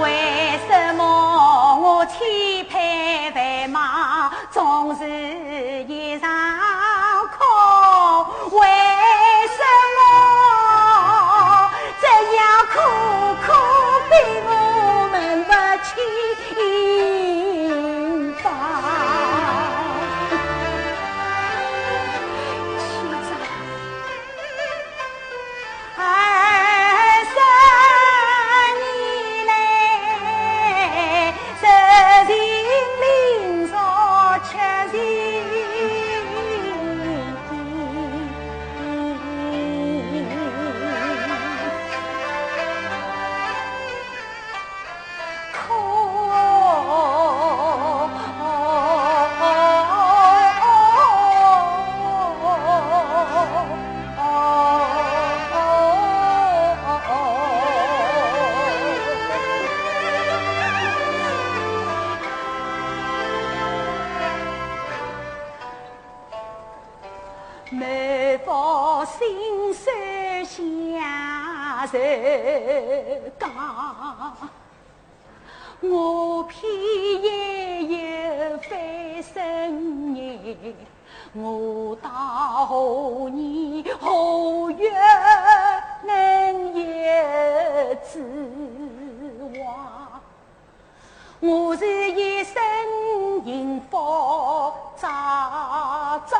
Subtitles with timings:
[0.00, 1.04] 为什么
[1.80, 6.35] 我千盼万望总是一场
[67.70, 69.92] 没法心酸
[70.44, 73.46] 下人家，
[75.80, 76.62] 我偏
[77.22, 80.56] 也有翻身年，
[81.32, 82.08] 我到
[82.66, 84.90] 何年何月
[86.04, 86.84] 能有
[88.10, 88.22] 指
[89.58, 89.66] 望？
[91.40, 92.54] 我是一生
[93.44, 96.38] 幸福扎扎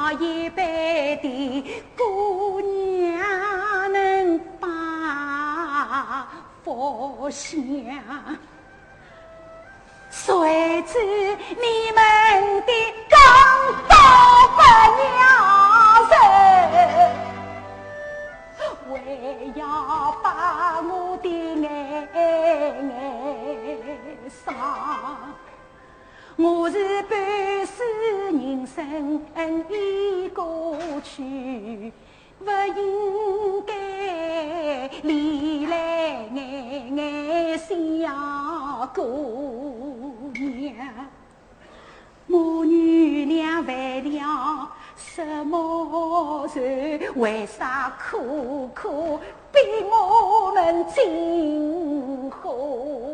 [0.00, 1.62] 像一辈的
[1.94, 6.26] 姑娘能把
[6.64, 7.52] 福享。
[10.08, 10.98] 谁知
[11.50, 12.00] 你们
[12.62, 12.72] 的
[13.10, 13.18] 刚
[13.88, 13.94] 到
[14.56, 14.62] 不
[15.04, 15.20] 了
[16.08, 16.16] 人？
[18.88, 19.62] 为要
[20.22, 20.88] 把我
[21.22, 21.28] 的
[21.66, 21.68] 爱
[22.14, 22.16] 爱
[24.30, 24.48] 伤，
[26.36, 27.18] 我是半
[27.59, 27.59] 世
[28.60, 29.22] 人生
[29.70, 31.22] 已过去，
[32.40, 40.76] 不应该离来眼眼想姑娘。
[42.26, 47.00] 母女俩为了什么人？
[47.16, 49.18] 为啥苦苦
[49.50, 49.58] 逼
[49.90, 53.09] 我们进火？